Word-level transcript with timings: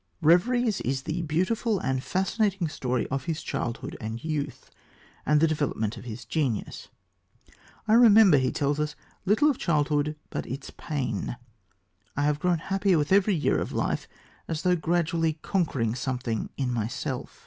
Reveries 0.19 0.81
is 0.81 1.03
the 1.03 1.21
beautiful 1.21 1.77
and 1.77 2.01
fascinating 2.03 2.67
story 2.69 3.05
of 3.11 3.25
his 3.25 3.43
childhood 3.43 3.95
and 4.01 4.23
youth, 4.23 4.71
and 5.27 5.39
the 5.39 5.45
development 5.47 5.95
of 5.95 6.05
his 6.05 6.25
genius. 6.25 6.87
"I 7.87 7.93
remember," 7.93 8.39
he 8.39 8.51
tells 8.51 8.79
us, 8.79 8.95
"little 9.27 9.47
of 9.47 9.59
childhood 9.59 10.15
but 10.31 10.47
its 10.47 10.71
pain. 10.71 11.35
I 12.17 12.23
have 12.23 12.39
grown 12.39 12.57
happier 12.57 12.97
with 12.97 13.11
every 13.11 13.35
year 13.35 13.59
of 13.59 13.73
life, 13.73 14.07
as 14.47 14.63
though 14.63 14.75
gradually 14.75 15.33
conquering 15.43 15.93
something 15.93 16.49
in 16.57 16.73
myself." 16.73 17.39